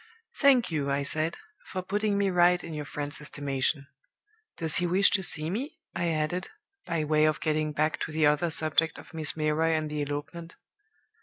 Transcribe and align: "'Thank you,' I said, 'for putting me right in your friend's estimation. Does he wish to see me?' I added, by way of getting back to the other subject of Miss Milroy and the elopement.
"'Thank 0.39 0.71
you,' 0.71 0.89
I 0.89 1.03
said, 1.03 1.37
'for 1.67 1.83
putting 1.83 2.17
me 2.17 2.31
right 2.31 2.63
in 2.63 2.73
your 2.73 2.85
friend's 2.85 3.21
estimation. 3.21 3.85
Does 4.57 4.77
he 4.77 4.87
wish 4.87 5.11
to 5.11 5.21
see 5.21 5.47
me?' 5.51 5.77
I 5.93 6.07
added, 6.07 6.49
by 6.87 7.03
way 7.03 7.25
of 7.25 7.39
getting 7.39 7.71
back 7.71 7.99
to 7.99 8.11
the 8.11 8.25
other 8.25 8.49
subject 8.49 8.97
of 8.97 9.13
Miss 9.13 9.37
Milroy 9.37 9.73
and 9.73 9.91
the 9.91 10.01
elopement. 10.01 10.55